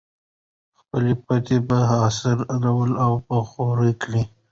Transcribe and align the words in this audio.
خپلې 0.79 1.13
پټۍ 1.25 1.59
په 1.67 1.77
عصري 2.03 2.43
ډول 2.63 2.91
اوبخور 3.05 3.77
کړئ. 4.01 4.23